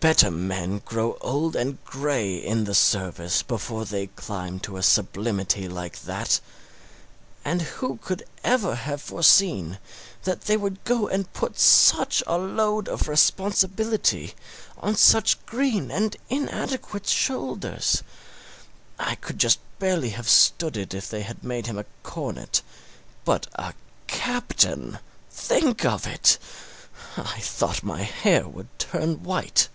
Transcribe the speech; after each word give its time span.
Better 0.00 0.32
men 0.32 0.78
grow 0.80 1.16
old 1.20 1.54
and 1.54 1.78
gray 1.84 2.34
in 2.36 2.64
the 2.64 2.74
service 2.74 3.44
before 3.44 3.84
they 3.84 4.08
climb 4.08 4.58
to 4.58 4.76
a 4.76 4.82
sublimity 4.82 5.68
like 5.68 6.02
that. 6.02 6.40
And 7.44 7.62
who 7.62 7.98
could 7.98 8.24
ever 8.42 8.74
have 8.74 9.00
foreseen 9.00 9.78
that 10.24 10.40
they 10.40 10.56
would 10.56 10.82
go 10.82 11.06
and 11.06 11.32
put 11.32 11.56
such 11.56 12.20
a 12.26 12.36
load 12.36 12.88
of 12.88 13.06
responsibility 13.06 14.34
on 14.76 14.96
such 14.96 15.46
green 15.46 15.92
and 15.92 16.16
inadequate 16.28 17.06
shoulders? 17.06 18.02
I 18.98 19.14
could 19.14 19.38
just 19.38 19.60
barely 19.78 20.10
have 20.10 20.28
stood 20.28 20.76
it 20.76 20.94
if 20.94 21.08
they 21.08 21.22
had 21.22 21.44
made 21.44 21.68
him 21.68 21.78
a 21.78 21.84
cornet; 22.02 22.60
but 23.24 23.46
a 23.54 23.72
captain 24.08 24.98
think 25.30 25.84
of 25.84 26.08
it! 26.08 26.38
I 27.16 27.38
thought 27.38 27.84
my 27.84 28.02
hair 28.02 28.48
would 28.48 28.80
turn 28.80 29.22
white. 29.22 29.68